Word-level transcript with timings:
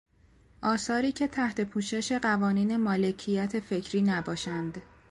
آثاری 0.61 1.11
که 1.11 1.27
تحت 1.27 1.61
پوشش 1.61 2.11
قوانین 2.11 2.77
مالکیت 2.77 3.59
فکری 3.59 4.01
نباشند 4.01 4.81